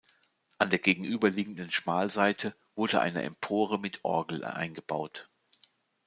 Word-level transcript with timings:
An 0.57 0.71
der 0.71 0.79
gegenüberliegenden 0.79 1.69
Schmalseite 1.69 2.55
wurde 2.73 3.01
eine 3.01 3.21
Empore 3.21 3.77
mit 3.77 3.99
Orgel 4.03 4.43
eingebaut. 4.43 5.29